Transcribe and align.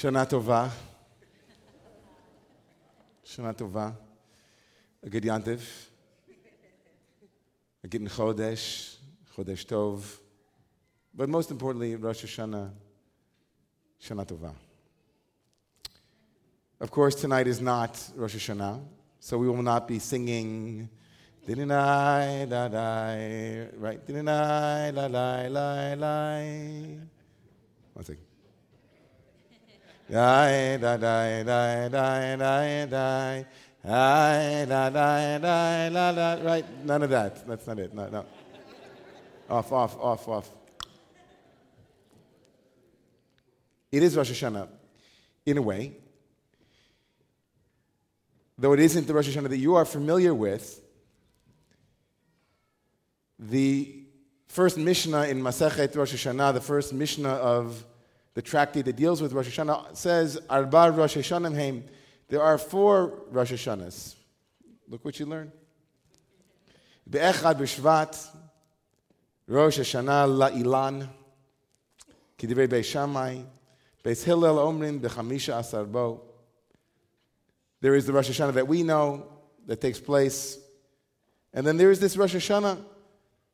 Shana 0.00 0.26
Tova. 0.26 0.70
A 5.02 5.10
good 5.10 5.24
Yantiv. 5.24 5.60
A 7.84 7.86
good 7.86 8.06
Chodesh. 8.06 8.96
Chodesh 9.36 9.66
Tov. 9.66 10.02
But 11.14 11.28
most 11.28 11.50
importantly, 11.50 11.96
Rosh 11.96 12.24
Hashanah. 12.24 12.70
Shana 14.02 14.24
Tova. 14.26 14.54
Of 16.80 16.90
course, 16.90 17.16
tonight 17.16 17.46
is 17.46 17.60
not 17.60 18.02
Rosh 18.16 18.36
Hashanah, 18.36 18.80
so 19.18 19.36
we 19.36 19.48
will 19.48 19.62
not 19.62 19.86
be 19.86 19.98
singing. 19.98 20.88
Didn't 21.46 21.72
I, 21.72 22.46
da, 22.46 22.68
da, 22.68 23.66
right? 23.76 24.06
Didn't 24.06 24.28
I, 24.30 24.88
la, 24.92 25.06
la, 25.06 25.42
la, 25.42 25.92
la. 25.92 26.38
One 27.92 28.04
second. 28.04 28.29
Die, 30.10 30.76
da, 30.78 30.96
die, 30.96 31.44
die, 31.44 31.88
die, 31.88 32.36
die, 32.36 32.86
die. 32.86 33.46
I, 33.84 34.64
da, 34.66 34.90
da, 34.90 35.38
da, 35.38 35.88
la, 35.88 36.10
la. 36.10 36.32
Right? 36.42 36.84
None 36.84 37.04
of 37.04 37.10
that. 37.10 37.46
That's 37.46 37.64
not 37.64 37.78
it. 37.78 37.94
No, 37.94 38.08
no. 38.08 38.26
Off, 39.48 39.70
off, 39.70 39.96
off, 40.00 40.28
off. 40.28 40.50
It 43.92 44.02
is 44.02 44.16
Rosh 44.16 44.32
Hashanah, 44.32 44.68
in 45.46 45.58
a 45.58 45.62
way. 45.62 45.96
Though 48.58 48.72
it 48.72 48.80
isn't 48.80 49.06
the 49.06 49.14
Rosh 49.14 49.28
Hashanah 49.28 49.48
that 49.48 49.58
you 49.58 49.76
are 49.76 49.84
familiar 49.84 50.34
with, 50.34 50.80
the 53.38 54.02
first 54.48 54.76
Mishnah 54.76 55.28
in 55.28 55.40
Masechet 55.40 55.94
Rosh 55.94 56.14
Hashanah, 56.14 56.54
the 56.54 56.60
first 56.60 56.92
Mishnah 56.92 57.28
of 57.28 57.84
the 58.34 58.42
tractate 58.42 58.84
that 58.84 58.96
deals 58.96 59.20
with 59.20 59.32
Rosh 59.32 59.58
Hashanah, 59.58 59.96
says, 59.96 60.38
Arba 60.48 60.92
Rosh 60.92 61.16
Hashanah 61.16 61.54
Heim. 61.54 61.84
There 62.28 62.42
are 62.42 62.58
four 62.58 63.24
Rosh 63.30 63.52
Hashanahs. 63.52 64.14
Look 64.88 65.04
what 65.04 65.18
you 65.18 65.26
learn. 65.26 65.52
Be'echad 67.08 67.56
b'shvat, 67.56 68.28
Rosh 69.48 69.80
Hashanah 69.80 70.28
la'ilan, 70.28 71.08
k'divrei 72.38 72.68
Beis 72.68 72.84
Shammai, 72.84 73.42
Beis 74.04 74.22
Hillel 74.22 74.56
omrin 74.56 75.00
b'chamisha 75.00 75.58
asar 75.58 75.84
bo. 75.84 76.22
There 77.80 77.94
is 77.94 78.06
the 78.06 78.12
Rosh 78.12 78.30
Hashanah 78.30 78.54
that 78.54 78.68
we 78.68 78.82
know 78.84 79.26
that 79.66 79.80
takes 79.80 79.98
place. 79.98 80.58
And 81.52 81.66
then 81.66 81.76
there 81.76 81.90
is 81.90 81.98
this 81.98 82.16
Rosh 82.16 82.34
Hashanah 82.34 82.78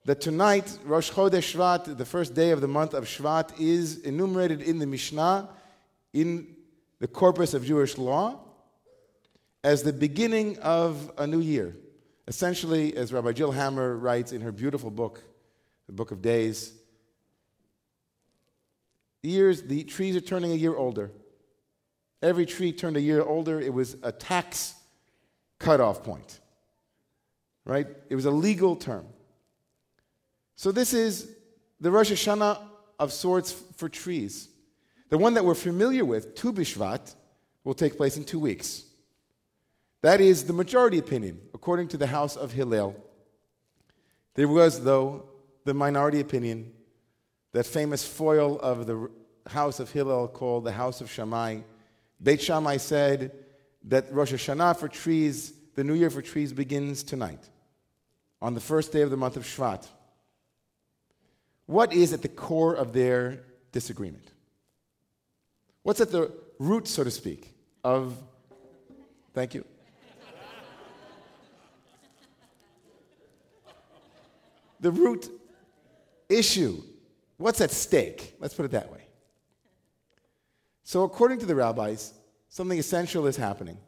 that 0.06 0.20
tonight, 0.20 0.78
Rosh 0.84 1.10
Chodesh 1.10 1.52
Shvat, 1.52 1.96
the 1.96 2.04
first 2.04 2.32
day 2.32 2.52
of 2.52 2.60
the 2.60 2.68
month 2.68 2.94
of 2.94 3.04
Shvat, 3.06 3.60
is 3.60 3.98
enumerated 3.98 4.62
in 4.62 4.78
the 4.78 4.86
Mishnah, 4.86 5.48
in 6.12 6.54
the 7.00 7.08
corpus 7.08 7.54
of 7.54 7.64
Jewish 7.64 7.98
law, 7.98 8.38
as 9.64 9.82
the 9.82 9.92
beginning 9.92 10.58
of 10.60 11.10
a 11.18 11.26
new 11.26 11.40
year. 11.40 11.76
Essentially, 12.28 12.96
as 12.96 13.12
Rabbi 13.12 13.32
Jill 13.32 13.50
Hammer 13.50 13.96
writes 13.96 14.30
in 14.30 14.42
her 14.42 14.52
beautiful 14.52 14.90
book, 14.90 15.24
the 15.88 15.92
Book 15.92 16.12
of 16.12 16.22
Days, 16.22 16.72
years, 19.24 19.64
the 19.64 19.82
trees 19.82 20.14
are 20.14 20.20
turning 20.20 20.52
a 20.52 20.56
year 20.56 20.76
older. 20.76 21.10
Every 22.22 22.46
tree 22.46 22.72
turned 22.72 22.96
a 22.96 23.00
year 23.00 23.22
older. 23.22 23.60
It 23.60 23.74
was 23.74 23.96
a 24.04 24.12
tax 24.12 24.74
cutoff 25.58 26.04
point, 26.04 26.38
right? 27.64 27.88
It 28.08 28.14
was 28.14 28.24
a 28.24 28.30
legal 28.30 28.76
term. 28.76 29.06
So 30.56 30.72
this 30.72 30.94
is 30.94 31.30
the 31.80 31.90
Rosh 31.90 32.10
Hashanah 32.10 32.58
of 32.98 33.12
sorts 33.12 33.52
for 33.76 33.88
trees. 33.88 34.48
The 35.10 35.18
one 35.18 35.34
that 35.34 35.44
we're 35.44 35.54
familiar 35.54 36.04
with, 36.04 36.34
Tu 36.34 36.52
B'Shvat, 36.52 37.14
will 37.62 37.74
take 37.74 37.96
place 37.96 38.16
in 38.16 38.24
two 38.24 38.40
weeks. 38.40 38.84
That 40.00 40.20
is 40.20 40.44
the 40.44 40.52
majority 40.52 40.98
opinion, 40.98 41.40
according 41.52 41.88
to 41.88 41.96
the 41.96 42.06
house 42.06 42.36
of 42.36 42.52
Hillel. 42.52 42.96
There 44.34 44.48
was, 44.48 44.82
though, 44.82 45.28
the 45.64 45.74
minority 45.74 46.20
opinion, 46.20 46.72
that 47.52 47.66
famous 47.66 48.06
foil 48.06 48.58
of 48.60 48.86
the 48.86 49.10
house 49.46 49.78
of 49.78 49.90
Hillel 49.90 50.28
called 50.28 50.64
the 50.64 50.72
house 50.72 51.00
of 51.00 51.10
Shammai. 51.10 51.60
Beit 52.22 52.40
Shammai 52.40 52.78
said 52.78 53.32
that 53.84 54.12
Rosh 54.12 54.32
Hashanah 54.32 54.76
for 54.78 54.88
trees, 54.88 55.52
the 55.74 55.84
new 55.84 55.94
year 55.94 56.10
for 56.10 56.22
trees, 56.22 56.52
begins 56.52 57.02
tonight, 57.02 57.40
on 58.40 58.54
the 58.54 58.60
first 58.60 58.92
day 58.92 59.02
of 59.02 59.10
the 59.10 59.16
month 59.16 59.36
of 59.36 59.44
Shvat. 59.44 59.86
What 61.66 61.92
is 61.92 62.12
at 62.12 62.22
the 62.22 62.28
core 62.28 62.74
of 62.74 62.92
their 62.92 63.42
disagreement? 63.72 64.30
What's 65.82 66.00
at 66.00 66.10
the 66.10 66.32
root, 66.58 66.88
so 66.88 67.04
to 67.04 67.10
speak, 67.10 67.52
of. 67.84 68.16
Thank 69.34 69.54
you. 69.54 69.64
the 74.80 74.90
root 74.90 75.28
issue. 76.28 76.82
What's 77.36 77.60
at 77.60 77.70
stake? 77.70 78.34
Let's 78.40 78.54
put 78.54 78.64
it 78.64 78.70
that 78.72 78.90
way. 78.90 79.02
So, 80.84 81.02
according 81.02 81.40
to 81.40 81.46
the 81.46 81.54
rabbis, 81.54 82.14
something 82.48 82.78
essential 82.78 83.26
is 83.26 83.36
happening. 83.36 83.78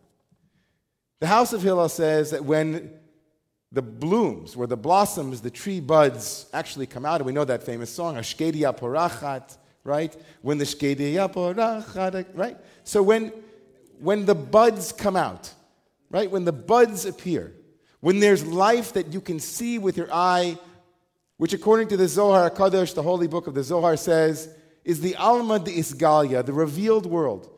The 1.21 1.27
house 1.27 1.53
of 1.53 1.63
Hillel 1.63 1.89
says 1.89 2.31
that 2.31 2.45
when 2.45 2.93
the 3.71 3.83
blooms, 3.83 4.57
where 4.57 4.67
the 4.67 4.77
blossoms, 4.77 5.41
the 5.41 5.51
tree 5.51 5.81
buds 5.81 6.47
actually 6.53 6.87
come 6.87 7.05
out. 7.05 7.17
And 7.17 7.27
we 7.27 7.33
know 7.33 7.45
that 7.45 7.63
famous 7.63 7.91
song, 7.91 8.15
Hashkediya 8.15 8.79
porachat, 8.79 9.57
right? 9.85 10.17
When 10.43 10.59
the 10.59 10.65
Hashkediya 10.65 11.33
porachat, 11.33 12.27
right? 12.35 12.57
So 12.85 13.03
when, 13.03 13.33
when 13.99 14.25
the 14.25 14.35
buds 14.35 14.93
come 14.93 15.17
out, 15.17 15.53
right? 16.11 16.31
When 16.31 16.45
the 16.45 16.53
buds 16.53 17.05
appear, 17.05 17.53
when 18.01 18.21
there's 18.21 18.45
life 18.47 18.93
that 18.95 19.13
you 19.13 19.21
can 19.21 19.39
see 19.39 19.79
with 19.79 19.97
your 19.97 20.13
eye, 20.13 20.57
which 21.37 21.53
according 21.53 21.89
to 21.89 21.97
the 21.97 22.09
Zohar 22.09 22.49
Kadosh, 22.51 22.95
the 22.95 23.03
holy 23.03 23.27
book 23.27 23.47
of 23.47 23.55
the 23.55 23.63
Zohar, 23.63 23.97
says 23.97 24.49
is 24.85 25.01
the 25.03 25.15
Alma 25.17 25.59
de 25.59 25.71
Isgalia, 25.73 26.45
the 26.45 26.53
revealed 26.53 27.05
world. 27.05 27.51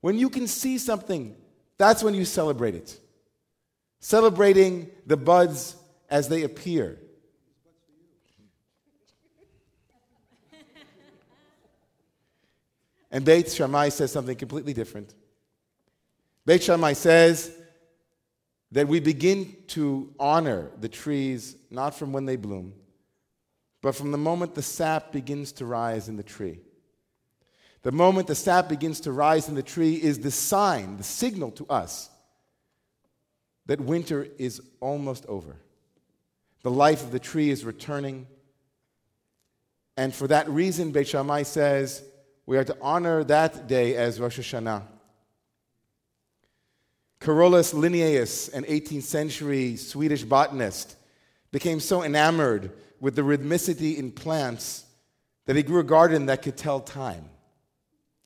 When 0.00 0.18
you 0.18 0.28
can 0.28 0.48
see 0.48 0.78
something, 0.78 1.36
that's 1.78 2.02
when 2.02 2.14
you 2.14 2.24
celebrate 2.24 2.74
it 2.74 2.98
celebrating 4.02 4.90
the 5.06 5.16
buds 5.16 5.76
as 6.10 6.28
they 6.28 6.42
appear. 6.42 6.98
And 13.10 13.24
Beit 13.24 13.50
Shammai 13.50 13.90
says 13.90 14.10
something 14.10 14.36
completely 14.36 14.74
different. 14.74 15.14
Beit 16.44 16.64
Shammai 16.64 16.94
says 16.94 17.52
that 18.72 18.88
we 18.88 19.00
begin 19.00 19.54
to 19.68 20.12
honor 20.18 20.72
the 20.80 20.88
trees 20.88 21.56
not 21.70 21.94
from 21.94 22.12
when 22.12 22.26
they 22.26 22.36
bloom, 22.36 22.72
but 23.82 23.94
from 23.94 24.10
the 24.10 24.18
moment 24.18 24.54
the 24.54 24.62
sap 24.62 25.12
begins 25.12 25.52
to 25.52 25.66
rise 25.66 26.08
in 26.08 26.16
the 26.16 26.22
tree. 26.22 26.58
The 27.82 27.92
moment 27.92 28.26
the 28.26 28.34
sap 28.34 28.68
begins 28.68 29.00
to 29.00 29.12
rise 29.12 29.48
in 29.48 29.54
the 29.54 29.62
tree 29.62 29.94
is 29.94 30.18
the 30.18 30.30
sign, 30.30 30.96
the 30.96 31.04
signal 31.04 31.52
to 31.52 31.66
us 31.66 32.08
that 33.66 33.80
winter 33.80 34.26
is 34.38 34.60
almost 34.80 35.26
over. 35.26 35.56
The 36.62 36.70
life 36.70 37.02
of 37.02 37.10
the 37.10 37.18
tree 37.18 37.50
is 37.50 37.64
returning. 37.64 38.26
And 39.96 40.14
for 40.14 40.26
that 40.28 40.48
reason, 40.48 40.92
Beit 40.92 41.08
Shammai 41.08 41.42
says 41.42 42.04
we 42.46 42.56
are 42.56 42.64
to 42.64 42.76
honor 42.80 43.24
that 43.24 43.66
day 43.66 43.96
as 43.96 44.20
Rosh 44.20 44.38
Hashanah. 44.38 44.82
Carolus 47.20 47.72
Linnaeus, 47.72 48.48
an 48.48 48.64
18th 48.64 49.04
century 49.04 49.76
Swedish 49.76 50.24
botanist, 50.24 50.96
became 51.52 51.78
so 51.78 52.02
enamored 52.02 52.72
with 53.00 53.14
the 53.14 53.22
rhythmicity 53.22 53.96
in 53.96 54.10
plants 54.10 54.84
that 55.46 55.54
he 55.54 55.62
grew 55.62 55.80
a 55.80 55.84
garden 55.84 56.26
that 56.26 56.42
could 56.42 56.56
tell 56.56 56.80
time. 56.80 57.24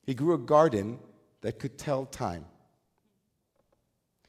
He 0.03 0.13
grew 0.13 0.33
a 0.33 0.39
garden 0.39 0.97
that 1.41 1.59
could 1.59 1.77
tell 1.77 2.05
time. 2.05 2.45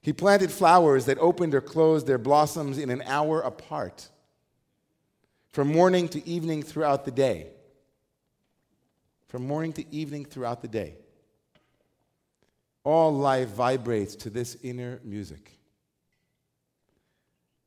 He 0.00 0.12
planted 0.12 0.50
flowers 0.50 1.06
that 1.06 1.18
opened 1.18 1.54
or 1.54 1.60
closed 1.60 2.06
their 2.06 2.18
blossoms 2.18 2.78
in 2.78 2.90
an 2.90 3.02
hour 3.02 3.40
apart, 3.40 4.08
from 5.50 5.72
morning 5.72 6.08
to 6.08 6.26
evening 6.26 6.62
throughout 6.62 7.04
the 7.04 7.10
day. 7.10 7.48
From 9.28 9.46
morning 9.46 9.72
to 9.74 9.94
evening 9.94 10.24
throughout 10.24 10.62
the 10.62 10.68
day. 10.68 10.94
All 12.84 13.12
life 13.12 13.48
vibrates 13.48 14.14
to 14.16 14.30
this 14.30 14.56
inner 14.62 15.00
music. 15.04 15.58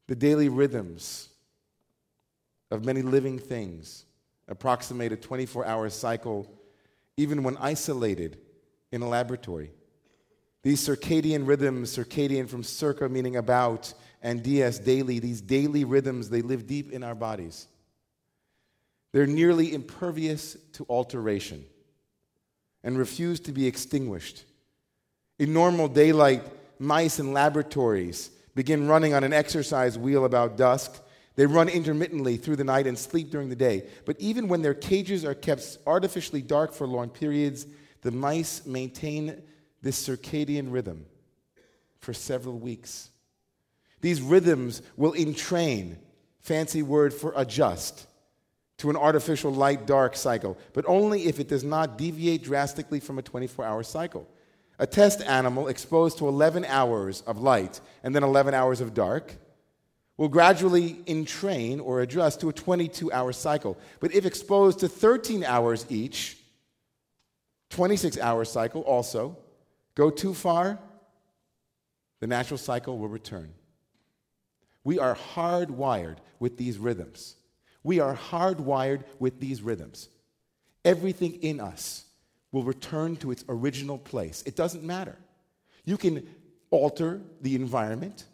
The 0.07 0.15
daily 0.15 0.49
rhythms 0.49 1.29
of 2.71 2.85
many 2.85 3.01
living 3.01 3.37
things 3.37 4.05
approximate 4.47 5.11
a 5.11 5.17
24 5.17 5.65
hour 5.65 5.89
cycle, 5.89 6.51
even 7.17 7.43
when 7.43 7.57
isolated 7.57 8.39
in 8.91 9.01
a 9.01 9.07
laboratory. 9.07 9.71
These 10.63 10.87
circadian 10.87 11.47
rhythms, 11.47 11.95
circadian 11.95 12.47
from 12.47 12.63
circa 12.63 13.09
meaning 13.09 13.35
about, 13.35 13.93
and 14.21 14.43
dies 14.43 14.77
daily, 14.79 15.19
these 15.19 15.41
daily 15.41 15.83
rhythms, 15.83 16.29
they 16.29 16.41
live 16.41 16.67
deep 16.67 16.91
in 16.91 17.03
our 17.03 17.15
bodies. 17.15 17.67
They're 19.11 19.27
nearly 19.27 19.73
impervious 19.73 20.55
to 20.73 20.85
alteration. 20.87 21.65
and 22.83 22.97
refuse 22.97 23.39
to 23.41 23.51
be 23.51 23.67
extinguished. 23.67 24.43
In 25.39 25.53
normal 25.53 25.87
daylight, 25.87 26.43
mice 26.79 27.19
in 27.19 27.33
laboratories 27.33 28.31
begin 28.55 28.87
running 28.87 29.13
on 29.13 29.23
an 29.23 29.33
exercise 29.33 29.97
wheel 29.97 30.25
about 30.25 30.57
dusk. 30.57 30.99
They 31.35 31.45
run 31.45 31.69
intermittently 31.69 32.37
through 32.37 32.57
the 32.57 32.63
night 32.63 32.87
and 32.87 32.97
sleep 32.97 33.31
during 33.31 33.49
the 33.49 33.55
day. 33.55 33.87
But 34.05 34.19
even 34.19 34.47
when 34.47 34.61
their 34.61 34.73
cages 34.73 35.23
are 35.23 35.33
kept 35.33 35.77
artificially 35.87 36.41
dark 36.41 36.73
for 36.73 36.87
long 36.87 37.09
periods, 37.09 37.65
the 38.01 38.11
mice 38.11 38.65
maintain 38.65 39.41
this 39.81 40.07
circadian 40.07 40.71
rhythm 40.71 41.05
for 41.99 42.13
several 42.13 42.57
weeks. 42.57 43.09
These 44.01 44.21
rhythms 44.21 44.81
will 44.97 45.13
entrain, 45.13 45.97
fancy 46.39 46.81
word 46.81 47.13
for 47.13 47.33
adjust, 47.35 48.07
to 48.77 48.89
an 48.89 48.95
artificial 48.95 49.53
light 49.53 49.85
dark 49.85 50.15
cycle, 50.15 50.57
but 50.73 50.83
only 50.87 51.25
if 51.25 51.39
it 51.39 51.47
does 51.47 51.63
not 51.63 51.99
deviate 51.99 52.43
drastically 52.43 52.99
from 52.99 53.19
a 53.19 53.21
24 53.21 53.63
hour 53.63 53.83
cycle. 53.83 54.27
A 54.79 54.87
test 54.87 55.21
animal 55.21 55.67
exposed 55.67 56.17
to 56.17 56.27
11 56.27 56.65
hours 56.65 57.21
of 57.21 57.39
light 57.39 57.79
and 58.03 58.15
then 58.15 58.23
11 58.23 58.55
hours 58.55 58.81
of 58.81 58.95
dark 58.95 59.35
will 60.17 60.27
gradually 60.27 61.03
entrain 61.05 61.79
or 61.79 62.01
adjust 62.01 62.41
to 62.41 62.49
a 62.49 62.53
22 62.53 63.11
hour 63.11 63.31
cycle. 63.31 63.77
But 63.99 64.13
if 64.15 64.25
exposed 64.25 64.79
to 64.79 64.87
13 64.87 65.43
hours 65.43 65.85
each, 65.89 66.37
26 67.69 68.17
hour 68.17 68.43
cycle 68.45 68.81
also, 68.81 69.37
go 70.01 70.09
too 70.09 70.33
far, 70.33 70.79
the 72.21 72.27
natural 72.27 72.57
cycle 72.57 72.97
will 72.97 73.07
return. 73.07 73.53
We 74.83 74.97
are 74.97 75.15
hardwired 75.35 76.17
with 76.39 76.57
these 76.57 76.79
rhythms. 76.79 77.35
We 77.83 77.99
are 77.99 78.15
hardwired 78.15 79.03
with 79.19 79.39
these 79.39 79.61
rhythms. 79.61 80.09
Everything 80.83 81.33
in 81.43 81.59
us 81.59 82.05
will 82.51 82.63
return 82.63 83.15
to 83.17 83.29
its 83.29 83.45
original 83.47 83.99
place. 83.99 84.41
It 84.47 84.55
doesn't 84.55 84.83
matter. 84.83 85.15
You 85.85 85.97
can 85.97 86.27
alter 86.71 87.21
the 87.41 87.53
environment. 87.53 88.25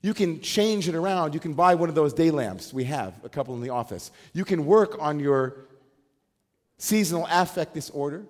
You 0.00 0.14
can 0.14 0.40
change 0.40 0.88
it 0.88 0.94
around. 0.94 1.34
You 1.34 1.40
can 1.40 1.52
buy 1.52 1.74
one 1.74 1.90
of 1.90 1.94
those 1.94 2.14
day 2.14 2.30
lamps. 2.30 2.72
We 2.72 2.84
have 2.84 3.12
a 3.22 3.28
couple 3.28 3.54
in 3.54 3.60
the 3.60 3.70
office. 3.70 4.10
You 4.32 4.46
can 4.46 4.64
work 4.64 4.96
on 4.98 5.20
your 5.20 5.56
seasonal 6.78 7.26
affect 7.30 7.74
disorder. 7.74 8.24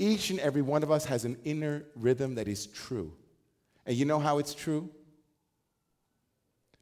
Each 0.00 0.30
and 0.30 0.40
every 0.40 0.62
one 0.62 0.82
of 0.82 0.90
us 0.90 1.04
has 1.04 1.26
an 1.26 1.36
inner 1.44 1.84
rhythm 1.94 2.36
that 2.36 2.48
is 2.48 2.66
true. 2.66 3.12
And 3.84 3.94
you 3.94 4.06
know 4.06 4.18
how 4.18 4.38
it's 4.38 4.54
true? 4.54 4.88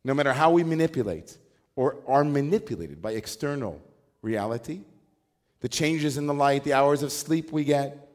No 0.04 0.14
matter 0.14 0.32
how 0.32 0.52
we 0.52 0.62
manipulate 0.62 1.36
or 1.74 1.96
are 2.06 2.22
manipulated 2.22 3.02
by 3.02 3.12
external 3.12 3.82
reality, 4.22 4.82
the 5.58 5.68
changes 5.68 6.16
in 6.16 6.28
the 6.28 6.32
light, 6.32 6.62
the 6.62 6.74
hours 6.74 7.02
of 7.02 7.10
sleep 7.10 7.50
we 7.50 7.64
get, 7.64 8.08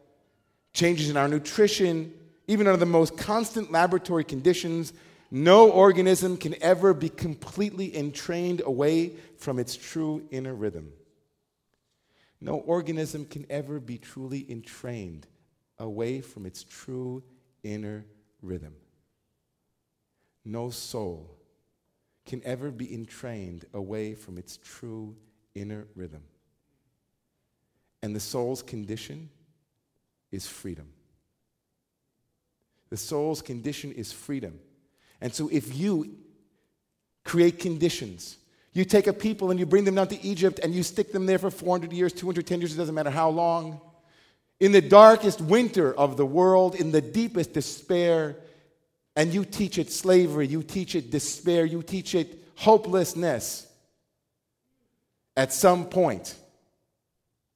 changes 0.71 1.09
in 1.09 1.17
our 1.17 1.27
nutrition, 1.27 2.13
even 2.47 2.65
under 2.65 2.77
the 2.77 2.85
most 2.85 3.17
constant 3.17 3.73
laboratory 3.73 4.23
conditions, 4.23 4.94
no 5.29 5.69
organism 5.69 6.38
can 6.38 6.55
ever 6.63 6.94
be 6.94 7.09
completely 7.09 7.94
entrained 7.97 8.61
away 8.65 9.11
from 9.38 9.59
its 9.59 9.75
true 9.75 10.25
inner 10.31 10.53
rhythm. 10.53 10.94
No 12.44 12.57
organism 12.57 13.24
can 13.24 13.45
ever 13.50 13.80
be 13.80 13.98
truly 13.98 14.45
entrained 14.51 15.28
away 15.80 16.19
from 16.19 16.45
its 16.45 16.66
true 16.66 17.24
inner 17.63 18.06
rhythm. 18.42 18.75
No 20.44 20.69
soul 20.69 21.38
can 22.25 22.42
ever 22.44 22.69
be 22.69 22.94
entrained 22.94 23.63
away 23.74 24.13
from 24.13 24.38
its 24.38 24.57
true 24.57 25.16
inner 25.56 25.88
rhythm. 25.95 26.22
And 28.01 28.13
the 28.13 28.19
soul's 28.19 28.62
condition 28.62 29.30
is 30.30 30.46
freedom. 30.46 30.89
The 32.89 32.98
soul's 32.98 33.42
condition 33.42 33.94
is 33.94 34.12
freedom. 34.12 34.60
And 35.22 35.34
so 35.34 35.48
if 35.48 35.74
you 35.74 36.18
create 37.24 37.60
conditions 37.60 38.38
you 38.74 38.86
take 38.86 39.08
a 39.08 39.14
people 39.14 39.52
and 39.52 39.60
you 39.60 39.66
bring 39.66 39.84
them 39.84 39.96
down 39.96 40.08
to 40.08 40.22
Egypt 40.24 40.60
and 40.64 40.74
you 40.74 40.84
stick 40.84 41.12
them 41.12 41.25
there 41.25 41.38
for 41.38 41.52
400 41.52 41.94
years, 41.94 42.12
210 42.12 42.60
years, 42.60 42.74
it 42.74 42.78
doesn't 42.78 42.96
matter 42.96 43.12
how 43.12 43.30
long. 43.30 43.80
In 44.60 44.72
the 44.72 44.81
darkest 44.81 45.42
winter 45.42 45.94
of 45.94 46.18
the 46.18 46.25
world, 46.25 46.75
in 46.75 46.92
the 46.92 47.02
deepest 47.02 47.54
despair, 47.54 48.38
and 49.16 49.34
you 49.34 49.46
teach 49.46 49.78
it 49.78 49.92
slavery, 49.92 50.48
you 50.48 50.64
teach 50.64 50.96
it 50.96 51.12
despair, 51.12 51.66
you 51.66 51.84
teach 51.84 52.16
it 52.16 52.44
hopelessness. 52.56 53.68
At 55.36 55.54
some 55.54 55.86
point, 55.86 56.36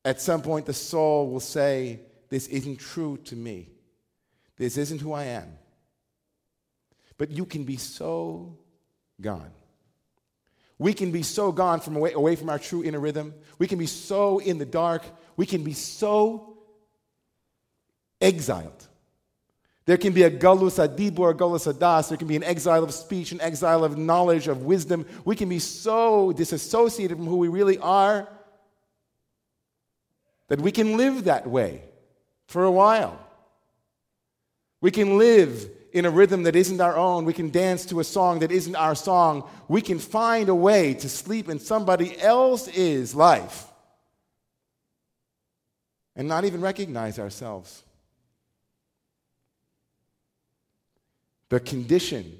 at 0.06 0.22
some 0.22 0.42
point, 0.42 0.66
the 0.66 0.74
soul 0.74 1.30
will 1.30 1.40
say, 1.40 2.00
This 2.30 2.48
isn't 2.48 2.78
true 2.78 3.18
to 3.26 3.36
me. 3.36 3.70
This 4.56 4.78
isn't 4.78 5.02
who 5.02 5.14
I 5.14 5.26
am. 5.26 5.50
But 7.18 7.32
you 7.32 7.46
can 7.46 7.64
be 7.64 7.78
so 7.78 8.58
gone. 9.20 9.52
We 10.80 10.94
can 10.94 11.12
be 11.12 11.24
so 11.24 11.52
gone 11.52 11.80
from 11.80 11.96
away, 11.96 12.14
away 12.14 12.36
from 12.36 12.50
our 12.50 12.60
true 12.60 12.84
inner 12.84 13.00
rhythm. 13.00 13.34
We 13.58 13.68
can 13.68 13.80
be 13.80 13.88
so 13.88 14.40
in 14.40 14.58
the 14.58 14.66
dark. 14.66 15.04
We 15.36 15.46
can 15.46 15.64
be 15.64 15.74
so 15.74 16.58
exiled. 18.22 18.88
There 19.86 19.98
can 19.98 20.14
be 20.14 20.24
a 20.24 20.30
galus 20.30 20.78
adibur, 20.86 21.32
a 21.32 21.34
galus 21.34 21.72
adas. 21.72 22.10
There 22.10 22.18
can 22.18 22.28
be 22.28 22.36
an 22.36 22.44
exile 22.44 22.84
of 22.84 22.94
speech, 22.94 23.32
an 23.32 23.42
exile 23.42 23.84
of 23.84 23.98
knowledge, 23.98 24.48
of 24.48 24.64
wisdom. 24.64 25.06
We 25.24 25.36
can 25.36 25.50
be 25.50 25.60
so 25.60 26.34
disassociated 26.34 27.18
from 27.18 27.26
who 27.26 27.38
we 27.38 27.48
really 27.48 27.78
are 27.78 28.28
that 30.50 30.62
we 30.62 30.72
can 30.72 30.98
live 30.98 31.24
that 31.24 31.48
way 31.48 31.84
for 32.48 32.66
a 32.66 32.72
while. 32.72 33.20
We 34.82 34.92
can 34.92 35.18
live 35.18 35.70
in 35.94 36.06
a 36.06 36.10
rhythm 36.10 36.44
that 36.44 36.56
isn't 36.56 36.82
our 36.82 36.96
own. 36.96 37.26
We 37.26 37.34
can 37.34 37.50
dance 37.50 37.86
to 37.88 38.00
a 38.00 38.04
song 38.04 38.40
that 38.40 38.52
isn't 38.52 38.76
our 38.76 38.96
song. 38.96 39.50
We 39.68 39.82
can 39.82 40.00
find 40.00 40.50
a 40.50 40.56
way 40.56 40.94
to 40.96 41.10
sleep 41.10 41.50
in 41.50 41.60
somebody 41.60 42.20
else's 42.20 43.16
life 43.16 43.66
and 46.16 46.28
not 46.28 46.46
even 46.46 46.62
recognize 46.62 47.20
ourselves. 47.20 47.84
The 51.50 51.60
condition 51.60 52.38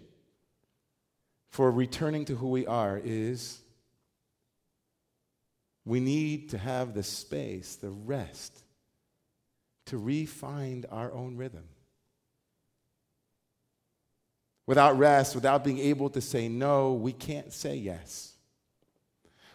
for 1.50 1.72
returning 1.72 2.26
to 2.26 2.36
who 2.36 2.50
we 2.50 2.68
are 2.68 3.00
is 3.04 3.60
we 5.86 6.02
need 6.02 6.50
to 6.50 6.58
have 6.58 6.94
the 6.94 7.04
space, 7.04 7.76
the 7.78 7.90
rest, 7.90 8.62
to 9.86 9.98
re-find 9.98 10.86
our 10.92 11.14
own 11.14 11.38
rhythm. 11.38 11.64
Without 14.68 14.98
rest, 14.98 15.34
without 15.34 15.64
being 15.64 15.80
able 15.80 16.10
to 16.12 16.22
say 16.22 16.50
no, 16.50 16.94
we 16.94 17.14
can't 17.14 17.52
say 17.52 17.76
yes. 17.76 18.34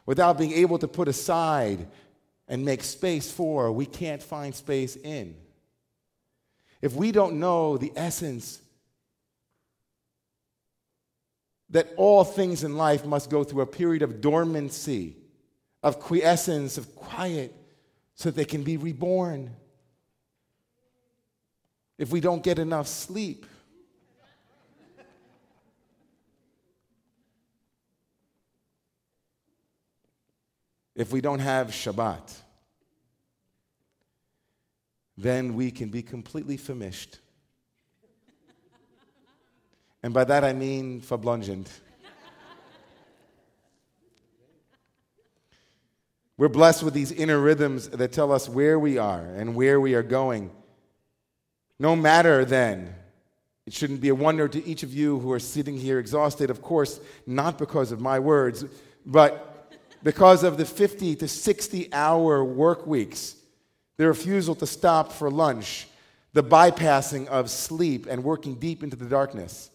Without 0.06 0.38
being 0.38 0.52
able 0.52 0.78
to 0.78 0.88
put 0.88 1.06
aside 1.06 1.86
and 2.48 2.64
make 2.64 2.82
space 2.82 3.30
for, 3.30 3.70
we 3.70 3.86
can't 3.86 4.22
find 4.22 4.54
space 4.54 4.96
in. 4.96 5.36
If 6.80 6.94
we 6.94 7.12
don't 7.12 7.38
know 7.38 7.76
the 7.76 7.92
essence 7.94 8.60
that 11.70 11.92
all 11.96 12.24
things 12.24 12.64
in 12.64 12.76
life 12.76 13.04
must 13.04 13.30
go 13.30 13.44
through 13.44 13.62
a 13.62 13.66
period 13.66 14.02
of 14.02 14.20
dormancy, 14.20 15.16
of 15.82 16.00
quiescence, 16.00 16.78
of 16.78 16.94
quiet, 16.96 17.54
so 18.14 18.30
that 18.30 18.36
they 18.36 18.44
can 18.44 18.62
be 18.62 18.76
reborn. 18.76 19.54
If 21.98 22.10
we 22.10 22.20
don't 22.20 22.42
get 22.42 22.58
enough 22.58 22.88
sleep, 22.88 23.46
if 31.02 31.10
we 31.10 31.20
don't 31.20 31.40
have 31.40 31.70
Shabbat, 31.70 32.32
then 35.18 35.54
we 35.56 35.72
can 35.72 35.88
be 35.88 36.00
completely 36.00 36.56
famished. 36.56 37.18
and 40.04 40.14
by 40.14 40.22
that 40.22 40.44
I 40.44 40.52
mean 40.52 41.00
farblondjet. 41.00 41.66
We're 46.36 46.48
blessed 46.48 46.84
with 46.84 46.94
these 46.94 47.10
inner 47.10 47.40
rhythms 47.40 47.88
that 47.88 48.12
tell 48.12 48.30
us 48.30 48.48
where 48.48 48.78
we 48.78 48.96
are 48.96 49.24
and 49.24 49.56
where 49.56 49.80
we 49.80 49.94
are 49.96 50.04
going. 50.04 50.52
No 51.80 51.96
matter 51.96 52.44
then, 52.44 52.94
it 53.66 53.72
shouldn't 53.72 54.00
be 54.00 54.10
a 54.10 54.14
wonder 54.14 54.46
to 54.46 54.64
each 54.64 54.84
of 54.84 54.94
you 54.94 55.18
who 55.18 55.32
are 55.32 55.40
sitting 55.40 55.76
here 55.76 55.98
exhausted, 55.98 56.48
of 56.48 56.62
course, 56.62 57.00
not 57.26 57.58
because 57.58 57.90
of 57.90 58.00
my 58.00 58.20
words, 58.20 58.64
but 59.04 59.51
because 60.02 60.42
of 60.42 60.56
the 60.56 60.64
50 60.64 61.16
to 61.16 61.28
60 61.28 61.92
hour 61.92 62.44
work 62.44 62.86
weeks, 62.86 63.36
the 63.96 64.06
refusal 64.06 64.54
to 64.56 64.66
stop 64.66 65.12
for 65.12 65.30
lunch, 65.30 65.86
the 66.32 66.42
bypassing 66.42 67.26
of 67.28 67.50
sleep 67.50 68.06
and 68.08 68.24
working 68.24 68.54
deep 68.54 68.82
into 68.82 68.96
the 68.96 69.04
darkness. 69.04 69.70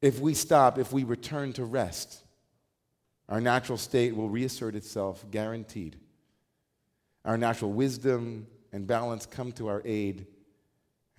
If 0.00 0.20
we 0.20 0.34
stop, 0.34 0.78
if 0.78 0.92
we 0.92 1.02
return 1.04 1.52
to 1.54 1.64
rest, 1.64 2.22
our 3.28 3.40
natural 3.40 3.78
state 3.78 4.14
will 4.14 4.28
reassert 4.28 4.74
itself, 4.74 5.24
guaranteed. 5.30 5.96
our 7.24 7.36
natural 7.36 7.70
wisdom 7.72 8.46
and 8.72 8.86
balance 8.86 9.26
come 9.26 9.52
to 9.52 9.68
our 9.68 9.82
aid, 9.84 10.26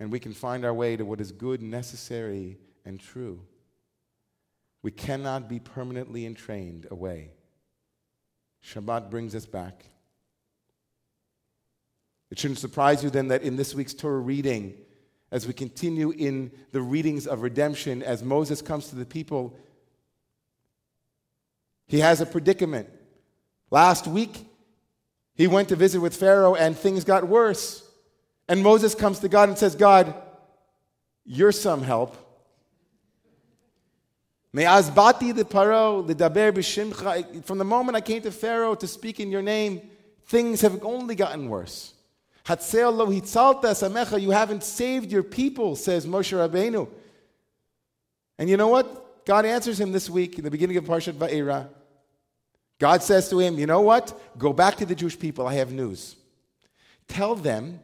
and 0.00 0.10
we 0.10 0.18
can 0.18 0.32
find 0.32 0.64
our 0.64 0.74
way 0.74 0.96
to 0.96 1.04
what 1.04 1.20
is 1.20 1.30
good, 1.30 1.62
necessary, 1.62 2.58
and 2.84 2.98
true. 2.98 3.40
We 4.82 4.90
cannot 4.90 5.48
be 5.48 5.60
permanently 5.60 6.26
entrained 6.26 6.86
away. 6.90 7.30
Shabbat 8.64 9.10
brings 9.10 9.34
us 9.34 9.46
back. 9.46 9.86
It 12.30 12.38
shouldn't 12.38 12.58
surprise 12.58 13.02
you 13.02 13.10
then 13.10 13.28
that 13.28 13.42
in 13.42 13.56
this 13.56 13.74
week's 13.74 13.94
Torah 13.94 14.20
reading, 14.20 14.74
as 15.32 15.46
we 15.46 15.52
continue 15.52 16.10
in 16.10 16.52
the 16.72 16.80
readings 16.80 17.26
of 17.26 17.42
redemption, 17.42 18.02
as 18.02 18.22
Moses 18.22 18.62
comes 18.62 18.88
to 18.88 18.96
the 18.96 19.06
people, 19.06 19.56
he 21.86 22.00
has 22.00 22.20
a 22.20 22.26
predicament. 22.26 22.88
Last 23.70 24.06
week, 24.06 24.46
he 25.34 25.46
went 25.46 25.68
to 25.70 25.76
visit 25.76 26.00
with 26.00 26.14
Pharaoh 26.14 26.54
and 26.54 26.76
things 26.76 27.04
got 27.04 27.26
worse. 27.26 27.88
And 28.48 28.62
Moses 28.62 28.94
comes 28.94 29.20
to 29.20 29.28
God 29.28 29.48
and 29.48 29.58
says, 29.58 29.74
God, 29.74 30.14
you're 31.24 31.52
some 31.52 31.82
help. 31.82 32.16
Me'azbati 34.52 35.34
the 35.34 35.44
paro, 35.44 36.06
the 36.06 36.14
daber 36.14 36.52
b'shimcha. 36.52 37.44
From 37.44 37.58
the 37.58 37.64
moment 37.64 37.96
I 37.96 38.00
came 38.00 38.22
to 38.22 38.32
Pharaoh 38.32 38.74
to 38.74 38.86
speak 38.86 39.20
in 39.20 39.30
your 39.30 39.42
name, 39.42 39.80
things 40.26 40.60
have 40.62 40.84
only 40.84 41.14
gotten 41.14 41.48
worse. 41.48 41.94
Hatzel 42.44 42.96
lo 42.96 43.06
hitzalta 43.06 43.70
samecha. 43.70 44.20
You 44.20 44.30
haven't 44.30 44.64
saved 44.64 45.12
your 45.12 45.22
people, 45.22 45.76
says 45.76 46.06
Moshe 46.06 46.36
Rabbeinu. 46.36 46.88
And 48.38 48.48
you 48.48 48.56
know 48.56 48.68
what? 48.68 49.24
God 49.24 49.44
answers 49.44 49.78
him 49.78 49.92
this 49.92 50.10
week 50.10 50.38
in 50.38 50.44
the 50.44 50.50
beginning 50.50 50.76
of 50.78 50.84
Parshat 50.84 51.12
Va'era. 51.12 51.68
God 52.78 53.02
says 53.02 53.28
to 53.28 53.38
him, 53.38 53.58
You 53.58 53.66
know 53.66 53.82
what? 53.82 54.18
Go 54.38 54.52
back 54.52 54.76
to 54.76 54.86
the 54.86 54.94
Jewish 54.94 55.18
people. 55.18 55.46
I 55.46 55.54
have 55.54 55.70
news. 55.70 56.16
Tell 57.06 57.34
them, 57.34 57.80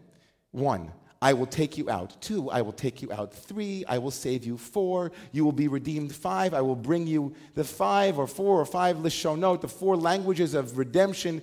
one, 0.51 0.91
I 1.21 1.33
will 1.33 1.47
take 1.47 1.79
you 1.79 1.89
out. 1.89 2.21
Two, 2.21 2.51
I 2.51 2.63
will 2.63 2.73
take 2.73 3.01
you 3.01 3.13
out. 3.13 3.33
Three, 3.33 3.85
I 3.89 3.99
will 3.99 4.11
save 4.11 4.45
you. 4.45 4.59
Four, 4.59 5.13
you 5.33 5.45
will 5.45 5.53
be 5.53 5.69
redeemed. 5.69 6.15
Five, 6.15 6.53
I 6.53 6.61
will 6.61 6.77
bring 6.77 7.07
you 7.07 7.35
the 7.55 7.65
five 7.65 8.19
or 8.19 8.27
four 8.27 8.61
or 8.61 8.67
five 8.67 8.99
lishonot, 8.99 9.61
the 9.63 9.69
four 9.69 9.97
languages 9.97 10.55
of 10.55 10.77
redemption 10.77 11.43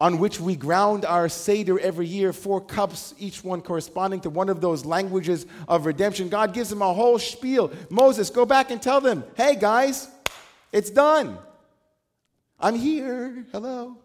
on 0.00 0.18
which 0.18 0.40
we 0.40 0.54
ground 0.54 1.04
our 1.04 1.28
Seder 1.28 1.78
every 1.80 2.06
year, 2.06 2.32
four 2.32 2.60
cups, 2.60 3.14
each 3.18 3.42
one 3.42 3.60
corresponding 3.60 4.20
to 4.20 4.30
one 4.30 4.48
of 4.48 4.60
those 4.60 4.84
languages 4.84 5.44
of 5.66 5.86
redemption. 5.86 6.28
God 6.28 6.54
gives 6.54 6.70
them 6.70 6.82
a 6.82 6.92
whole 6.92 7.18
spiel. 7.18 7.72
Moses, 7.90 8.30
go 8.30 8.46
back 8.46 8.70
and 8.70 8.80
tell 8.80 9.00
them, 9.00 9.24
hey 9.36 9.56
guys, 9.56 10.08
it's 10.72 10.90
done. 10.90 11.38
I'm 12.60 12.76
here. 12.76 13.44
Hello. 13.52 13.96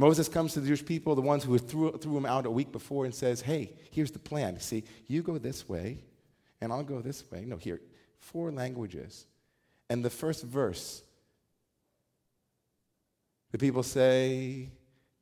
Moses 0.00 0.30
comes 0.30 0.54
to 0.54 0.60
the 0.60 0.66
Jewish 0.66 0.82
people, 0.82 1.14
the 1.14 1.20
ones 1.20 1.44
who 1.44 1.58
threw, 1.58 1.92
threw 1.92 2.16
him 2.16 2.24
out 2.24 2.46
a 2.46 2.50
week 2.50 2.72
before, 2.72 3.04
and 3.04 3.14
says, 3.14 3.42
Hey, 3.42 3.74
here's 3.90 4.10
the 4.10 4.18
plan. 4.18 4.58
See, 4.58 4.82
you 5.08 5.22
go 5.22 5.36
this 5.36 5.68
way, 5.68 5.98
and 6.58 6.72
I'll 6.72 6.82
go 6.82 7.02
this 7.02 7.22
way. 7.30 7.44
No, 7.44 7.58
here, 7.58 7.82
four 8.18 8.50
languages. 8.50 9.26
And 9.90 10.02
the 10.02 10.08
first 10.08 10.42
verse, 10.42 11.02
the 13.52 13.58
people 13.58 13.82
say, 13.82 14.70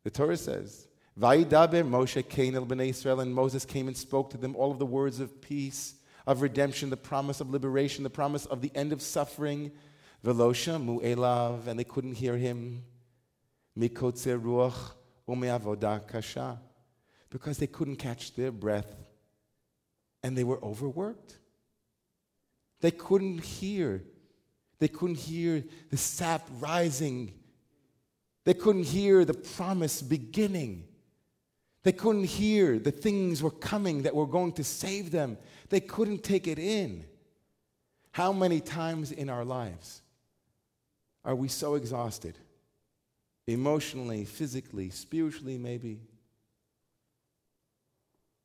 the 0.05 0.13
Torah 0.13 0.37
says, 0.37 0.87
Vaidaber 1.19 1.83
Moshe 1.83 2.29
ken 2.29 2.55
el 2.55 2.65
Bnei 2.65 2.91
Israel, 2.91 3.19
and 3.19 3.35
Moses 3.35 3.65
came 3.65 3.89
and 3.89 3.97
spoke 3.97 4.31
to 4.31 4.37
them 4.37 4.55
all 4.55 4.71
of 4.71 4.79
the 4.79 4.87
words 4.87 5.19
of 5.19 5.41
peace, 5.41 5.97
of 6.25 6.41
redemption, 6.41 6.89
the 6.89 6.97
promise 6.97 7.41
of 7.41 7.51
liberation, 7.51 8.05
the 8.05 8.11
promise 8.11 8.47
of 8.47 8.61
the 8.61 8.71
end 8.77 8.93
of 8.93 9.03
suffering, 9.03 9.73
Velosha 10.25 10.81
mu'elav, 10.81 11.67
and 11.67 11.77
they 11.77 11.83
couldn't 11.83 12.15
hear 12.15 12.37
him. 12.37 12.85
Mikotzer 13.79 14.41
ruach 14.41 16.09
kasha, 16.09 16.59
because 17.31 17.59
they 17.59 17.67
couldn't 17.67 17.97
catch 17.97 18.35
their 18.35 18.51
breath, 18.51 18.91
and 20.23 20.37
they 20.37 20.45
were 20.45 20.63
overworked. 20.65 21.39
They 22.81 22.91
couldn't 22.91 23.45
hear. 23.45 24.03
They 24.79 24.89
couldn't 24.89 25.19
hear 25.19 25.65
the 25.91 25.97
sap 25.97 26.49
rising. 26.59 27.35
They 28.45 28.55
couldn't 28.55 28.85
hear 28.85 29.25
the 29.25 29.35
promise 29.35 30.01
beginning. 30.01 30.85
They 31.83 31.93
couldn't 31.93 32.25
hear 32.25 32.79
the 32.79 32.91
things 32.91 33.43
were 33.43 33.51
coming 33.51 34.03
that 34.03 34.15
were 34.15 34.27
going 34.27 34.53
to 34.53 34.65
save 34.65 35.11
them. 35.11 35.39
They 35.69 35.81
couldn't 35.81 36.25
take 36.25 36.47
it 36.47 36.59
in. 36.59 37.05
How 38.13 38.33
many 38.33 38.61
times 38.61 39.13
in 39.13 39.29
our 39.29 39.45
lives 39.45 40.03
are 41.25 41.35
we 41.35 41.49
so 41.49 41.75
exhausted? 41.75 42.37
Emotionally, 43.49 44.27
physically, 44.27 44.91
spiritually, 44.91 45.57
maybe. 45.57 46.01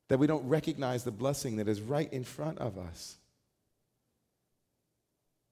That 0.08 0.18
we 0.18 0.26
don't 0.26 0.48
recognize 0.48 1.04
the 1.04 1.10
blessing 1.10 1.56
that 1.56 1.68
is 1.68 1.82
right 1.82 2.10
in 2.10 2.24
front 2.24 2.58
of 2.58 2.78
us. 2.78 3.18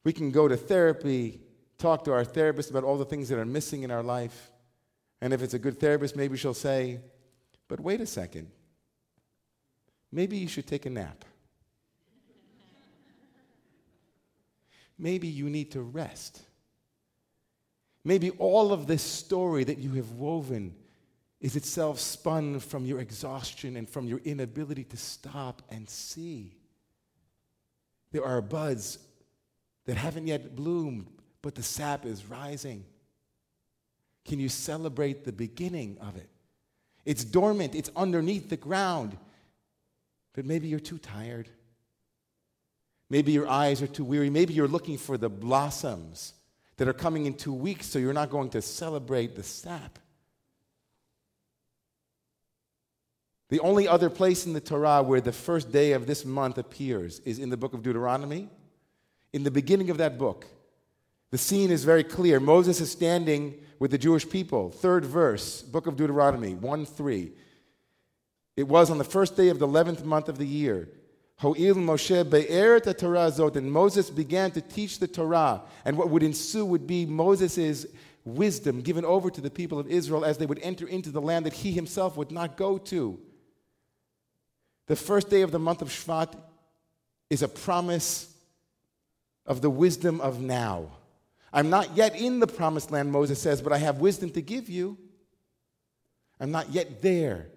We 0.05 0.15
can 0.15 0.31
go 0.31 0.49
to 0.49 0.57
therapy, 0.57 1.43
talk 1.77 2.05
to 2.05 2.15
our 2.15 2.25
therapist 2.25 2.71
about 2.71 2.83
all 2.83 2.97
the 2.97 3.05
things 3.05 3.29
that 3.29 3.39
are 3.39 3.45
missing 3.45 3.83
in 3.83 3.91
our 3.91 4.03
life. 4.03 4.51
And 5.21 5.35
if 5.35 5.43
it's 5.43 5.53
a 5.53 5.59
good 5.59 5.79
therapist, 5.79 6.17
maybe 6.17 6.39
she'll 6.39 6.55
say, 6.55 7.01
But 7.69 7.79
wait 7.79 8.01
a 8.01 8.07
second. 8.07 8.51
Maybe 10.11 10.39
you 10.39 10.49
should 10.49 10.67
take 10.67 10.87
a 10.87 10.91
nap. 10.91 11.27
maybe 14.99 15.29
you 15.29 15.51
need 15.51 15.73
to 15.73 15.83
rest. 15.83 16.41
Maybe 18.05 18.31
all 18.31 18.73
of 18.73 18.87
this 18.87 19.03
story 19.03 19.65
that 19.65 19.79
you 19.79 19.93
have 19.93 20.11
woven 20.13 20.75
is 21.41 21.57
itself 21.57 21.99
spun 21.99 22.61
from 22.61 22.85
your 22.85 23.01
exhaustion 23.01 23.77
and 23.77 23.89
from 23.89 24.07
your 24.07 24.21
inability 24.25 24.85
to 24.85 24.97
stop 24.97 25.63
and 25.71 25.89
see. 25.89 26.55
There 28.13 28.25
are 28.25 28.41
buds 28.41 28.99
that 29.87 29.97
haven't 29.97 30.27
yet 30.27 30.55
bloomed, 30.55 31.09
but 31.43 31.55
the 31.55 31.63
sap 31.63 32.07
is 32.07 32.27
rising. 32.27 32.85
Can 34.25 34.39
you 34.39 34.49
celebrate 34.49 35.25
the 35.25 35.33
beginning 35.33 35.99
of 36.01 36.17
it? 36.17 36.29
It's 37.05 37.25
dormant, 37.25 37.75
it's 37.75 37.91
underneath 37.97 38.49
the 38.49 38.57
ground, 38.57 39.17
but 40.35 40.45
maybe 40.45 40.69
you're 40.69 40.79
too 40.79 40.99
tired. 40.99 41.49
Maybe 43.11 43.33
your 43.33 43.49
eyes 43.49 43.83
are 43.83 43.89
too 43.89 44.05
weary. 44.05 44.31
Maybe 44.31 44.55
you're 44.55 44.69
looking 44.69 44.97
for 44.97 45.19
the 45.19 45.29
blossoms 45.29 46.35
that 46.83 46.89
are 46.89 46.93
coming 46.93 47.27
in 47.27 47.35
two 47.35 47.55
weeks, 47.55 47.87
so 47.87 48.01
you're 48.01 48.13
not 48.13 48.29
going 48.29 48.51
to 48.51 48.61
celebrate 48.61 49.37
the 49.37 49.43
sap. 49.45 50.01
The 53.51 53.61
only 53.61 53.87
other 53.87 54.11
place 54.11 54.47
in 54.47 54.53
the 54.53 54.61
Torah 54.61 55.01
where 55.01 55.21
the 55.21 55.31
first 55.31 55.71
day 55.71 55.93
of 55.93 56.09
this 56.09 56.25
month 56.25 56.59
appears 56.59 57.21
is 57.21 57.39
in 57.39 57.51
the 57.51 57.57
book 57.57 57.73
of 57.73 57.85
Deuteronomy. 57.85 58.49
In 59.33 59.45
the 59.45 59.51
beginning 59.53 59.91
of 59.91 59.99
that 59.99 60.19
book, 60.19 60.45
the 61.31 61.39
scene 61.39 61.71
is 61.71 61.85
very 61.85 62.03
clear. 62.03 62.41
Moses 62.41 62.81
is 62.81 62.91
standing 62.91 63.61
with 63.79 63.93
the 63.93 63.99
Jewish 63.99 64.29
people. 64.29 64.73
Third 64.73 65.05
verse, 65.05 65.63
book 65.63 65.87
of 65.87 65.95
Deuteronomy 65.95 66.55
1 66.55 66.85
3. 66.85 67.31
It 68.57 68.67
was 68.67 68.91
on 68.91 68.99
the 68.99 69.05
first 69.05 69.37
day 69.37 69.51
of 69.51 69.61
the 69.61 69.69
11th 69.69 70.05
month 70.05 70.29
of 70.29 70.37
the 70.37 70.49
year 70.49 70.89
Ho'il 71.43 71.75
Moshe 71.75 72.31
be'er 72.31 72.79
Torah 72.79 73.29
zot, 73.33 73.57
and 73.57 73.71
Moses 73.71 74.11
began 74.11 74.53
to 74.53 74.61
teach 74.61 75.01
the 75.01 75.09
Torah. 75.09 75.63
And 75.85 75.99
what 75.99 76.09
would 76.09 76.23
ensue 76.23 76.65
would 76.65 76.87
be 76.87 77.05
Moses' 77.05 77.85
wisdom 78.25 78.81
given 78.81 79.05
over 79.05 79.29
to 79.29 79.41
the 79.41 79.51
people 79.51 79.81
of 79.81 79.89
Israel 79.89 80.25
as 80.25 80.39
they 80.39 80.47
would 80.47 80.61
enter 80.61 80.87
into 80.87 81.11
the 81.11 81.21
land 81.21 81.45
that 81.45 81.53
he 81.53 81.73
himself 81.73 82.17
would 82.17 82.31
not 82.31 82.57
go 82.57 82.79
to. 82.79 83.19
The 84.87 84.95
first 84.95 85.31
day 85.31 85.43
of 85.43 85.51
the 85.51 85.59
month 85.59 85.83
of 85.83 85.89
Shvat 85.89 86.33
is 87.29 87.43
a 87.43 87.49
promise 87.49 88.33
of 89.45 89.63
the 89.63 89.71
wisdom 89.71 90.21
of 90.21 90.41
now. 90.41 90.93
I'm 91.53 91.71
not 91.71 91.97
yet 91.97 92.15
in 92.15 92.39
the 92.39 92.47
promised 92.47 92.93
land, 92.93 93.11
Moses 93.11 93.43
says, 93.43 93.61
but 93.61 93.73
I 93.73 93.79
have 93.79 93.99
wisdom 93.99 94.31
to 94.31 94.43
give 94.43 94.69
you. 94.69 94.97
I'm 96.39 96.53
not 96.53 96.71
yet 96.71 97.03
there. 97.03 97.49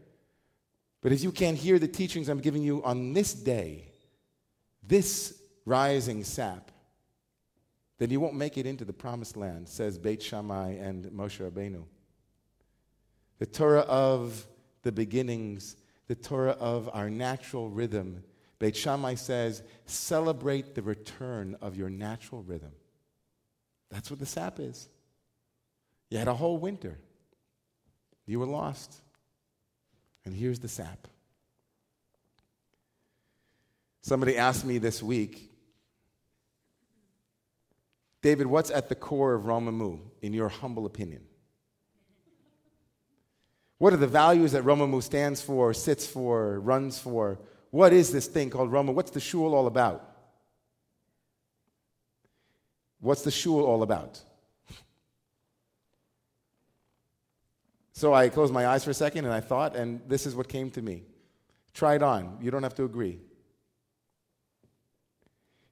But 1.05 1.11
if 1.11 1.21
you 1.21 1.31
can't 1.31 1.55
hear 1.55 1.77
the 1.77 1.87
teachings 1.87 2.29
I'm 2.29 2.39
giving 2.39 2.63
you 2.63 2.83
on 2.83 3.13
this 3.13 3.31
day, 3.31 3.89
this 4.81 5.39
rising 5.63 6.23
sap, 6.23 6.71
then 7.99 8.09
you 8.09 8.19
won't 8.19 8.33
make 8.33 8.57
it 8.57 8.65
into 8.65 8.85
the 8.85 8.91
promised 8.91 9.37
land, 9.37 9.69
says 9.69 9.99
Beit 9.99 10.23
Shammai 10.23 10.71
and 10.71 11.05
Moshe 11.11 11.47
Rabbeinu. 11.47 11.83
The 13.37 13.45
Torah 13.45 13.81
of 13.81 14.47
the 14.81 14.91
beginnings, 14.91 15.75
the 16.07 16.15
Torah 16.15 16.57
of 16.59 16.89
our 16.91 17.07
natural 17.07 17.69
rhythm. 17.69 18.23
Beit 18.57 18.75
Shammai 18.75 19.13
says, 19.13 19.61
celebrate 19.85 20.73
the 20.73 20.81
return 20.81 21.55
of 21.61 21.77
your 21.77 21.91
natural 21.91 22.41
rhythm. 22.41 22.71
That's 23.91 24.09
what 24.09 24.17
the 24.19 24.25
sap 24.25 24.59
is. 24.59 24.89
You 26.09 26.17
had 26.17 26.27
a 26.27 26.33
whole 26.33 26.57
winter. 26.57 26.97
You 28.25 28.39
were 28.39 28.47
lost. 28.47 29.03
And 30.25 30.35
here's 30.35 30.59
the 30.59 30.67
sap. 30.67 31.07
Somebody 34.01 34.37
asked 34.37 34.65
me 34.65 34.77
this 34.77 35.01
week, 35.01 35.51
David, 38.21 38.47
what's 38.47 38.71
at 38.71 38.89
the 38.89 38.95
core 38.95 39.35
of 39.35 39.43
Romemu, 39.43 39.99
in 40.21 40.33
your 40.33 40.49
humble 40.49 40.85
opinion? 40.85 41.21
What 43.77 43.93
are 43.93 43.97
the 43.97 44.07
values 44.07 44.53
that 44.53 44.63
Romemu 44.63 45.03
stands 45.03 45.41
for, 45.41 45.73
sits 45.73 46.07
for, 46.07 46.59
runs 46.59 46.97
for? 46.97 47.39
What 47.71 47.93
is 47.93 48.11
this 48.11 48.25
thing 48.25 48.49
called 48.49 48.71
Roma? 48.71 48.93
What's 48.93 49.11
the 49.11 49.19
shul 49.19 49.53
all 49.53 49.67
about? 49.67 50.09
What's 52.99 53.23
the 53.23 53.31
shul 53.31 53.63
all 53.63 53.83
about? 53.83 54.21
So 57.95 58.13
I 58.13 58.27
closed 58.27 58.53
my 58.53 58.67
eyes 58.67 58.83
for 58.83 58.91
a 58.91 58.93
second 58.93 59.23
and 59.23 59.33
I 59.33 59.39
thought, 59.39 59.73
and 59.73 60.01
this 60.09 60.25
is 60.25 60.35
what 60.35 60.49
came 60.49 60.69
to 60.71 60.81
me. 60.81 61.03
Try 61.73 61.95
it 61.95 62.03
on. 62.03 62.37
You 62.41 62.51
don't 62.51 62.63
have 62.63 62.75
to 62.75 62.83
agree. 62.83 63.21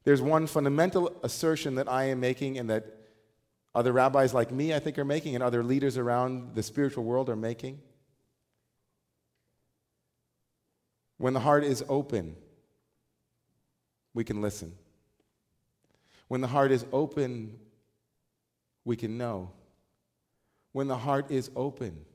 There's 0.06 0.22
one 0.22 0.48
fundamental 0.48 1.13
assertion 1.22 1.75
that 1.75 1.89
I 1.89 2.06
am 2.06 2.22
making 2.22 2.58
and 2.58 2.70
that 2.70 2.86
other 3.75 3.92
rabbis 3.92 4.34
like 4.34 4.51
me, 4.51 4.74
I 4.74 4.80
think, 4.80 4.98
are 4.98 5.06
making, 5.06 5.36
and 5.36 5.44
other 5.44 5.63
leaders 5.63 5.98
around 5.98 6.56
the 6.56 6.63
spiritual 6.63 7.03
world 7.03 7.30
are 7.30 7.36
making. 7.36 7.82
When 11.18 11.34
the 11.34 11.39
heart 11.42 11.63
is 11.65 11.84
open, 11.89 12.38
we 14.13 14.24
can 14.24 14.42
listen. 14.42 14.74
When 16.30 16.39
the 16.39 16.48
heart 16.48 16.72
is 16.72 16.86
open, 16.94 17.60
we 18.86 18.96
can 18.96 19.18
know. 19.18 19.51
When 20.72 20.88
the 20.88 20.98
heart 20.98 21.32
is 21.32 21.50
open, 21.56 22.06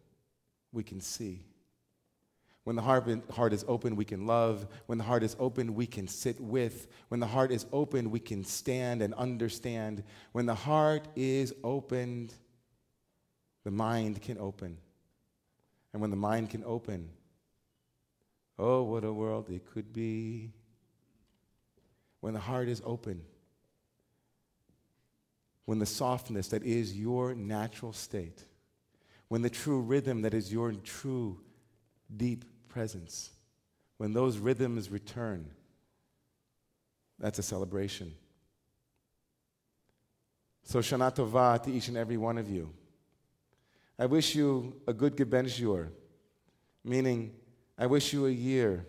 we 0.72 0.82
can 0.82 1.00
see. 1.00 1.42
When 2.64 2.76
the 2.76 2.82
heart, 2.82 3.52
is 3.54 3.64
open, 3.66 3.96
we 3.96 4.04
can 4.04 4.26
love. 4.26 4.66
When 4.84 4.98
the 4.98 5.04
heart 5.04 5.22
is 5.22 5.34
open, 5.40 5.74
we 5.74 5.86
can 5.86 6.06
sit 6.06 6.38
with. 6.38 6.86
When 7.08 7.18
the 7.18 7.26
heart 7.26 7.50
is 7.50 7.64
open, 7.72 8.10
we 8.10 8.20
can 8.20 8.44
stand 8.44 9.00
and 9.00 9.14
understand. 9.14 10.04
When 10.32 10.44
the 10.44 10.54
heart 10.54 11.08
is 11.16 11.54
opened, 11.64 12.34
the 13.64 13.70
mind 13.70 14.20
can 14.20 14.36
open. 14.36 14.76
And 15.94 16.02
when 16.02 16.10
the 16.10 16.16
mind 16.16 16.50
can 16.50 16.62
open, 16.62 17.08
oh, 18.58 18.82
what 18.82 19.02
a 19.02 19.12
world 19.14 19.48
it 19.48 19.64
could 19.72 19.90
be. 19.94 20.52
When 22.20 22.34
the 22.34 22.40
heart 22.40 22.68
is 22.68 22.82
open, 22.84 23.22
when 25.64 25.78
the 25.78 25.86
softness 25.86 26.48
that 26.48 26.64
is 26.64 26.98
your 26.98 27.34
natural 27.34 27.94
state 27.94 28.44
when 29.28 29.42
the 29.42 29.50
true 29.50 29.80
rhythm 29.80 30.22
that 30.22 30.34
is 30.34 30.52
your 30.52 30.72
true 30.72 31.38
deep 32.16 32.44
presence, 32.68 33.30
when 33.98 34.12
those 34.12 34.38
rhythms 34.38 34.90
return, 34.90 35.50
that's 37.18 37.38
a 37.38 37.42
celebration. 37.42 38.14
So, 40.64 40.80
Shana 40.80 41.14
Tova 41.14 41.62
to 41.62 41.70
each 41.70 41.88
and 41.88 41.96
every 41.96 42.16
one 42.16 42.38
of 42.38 42.48
you. 42.48 42.70
I 43.98 44.06
wish 44.06 44.34
you 44.34 44.80
a 44.86 44.92
good 44.92 45.16
Gebenjur, 45.16 45.88
meaning, 46.84 47.32
I 47.76 47.86
wish 47.86 48.12
you 48.12 48.26
a 48.26 48.30
year 48.30 48.86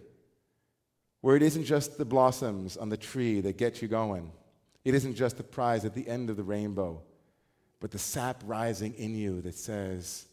where 1.22 1.36
it 1.36 1.42
isn't 1.42 1.66
just 1.66 1.98
the 1.98 2.06
blossoms 2.06 2.78
on 2.78 2.90
the 2.90 2.98
tree 2.98 3.42
that 3.42 3.58
get 3.58 3.82
you 3.82 3.88
going. 3.88 4.32
It 4.86 4.94
isn't 4.94 5.16
just 5.16 5.38
the 5.38 5.44
prize 5.44 5.84
at 5.84 5.94
the 5.94 6.08
end 6.08 6.30
of 6.30 6.38
the 6.38 6.44
rainbow, 6.44 7.02
but 7.80 7.92
the 7.92 7.98
sap 7.98 8.42
rising 8.46 8.94
in 8.94 9.16
you 9.16 9.42
that 9.42 9.56
says, 9.56 10.26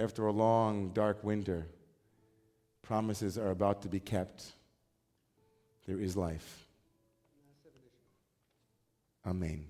after 0.00 0.26
a 0.26 0.32
long, 0.32 0.90
dark 0.90 1.22
winter, 1.22 1.66
promises 2.82 3.36
are 3.36 3.50
about 3.50 3.82
to 3.82 3.88
be 3.88 4.00
kept. 4.00 4.52
There 5.86 6.00
is 6.00 6.16
life. 6.16 6.66
Amen. 9.26 9.66